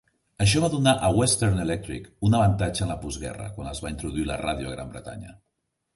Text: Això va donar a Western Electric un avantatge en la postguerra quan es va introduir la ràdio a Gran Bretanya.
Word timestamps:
Això 0.43 0.61
va 0.61 0.69
donar 0.75 0.93
a 0.97 1.11
Western 1.17 1.59
Electric 1.65 2.09
un 2.29 2.37
avantatge 2.39 2.85
en 2.87 2.91
la 2.95 2.97
postguerra 3.05 3.51
quan 3.59 3.71
es 3.73 3.83
va 3.85 3.93
introduir 3.97 4.29
la 4.31 4.43
ràdio 4.45 4.71
a 4.71 4.75
Gran 4.79 4.95
Bretanya. 4.95 5.41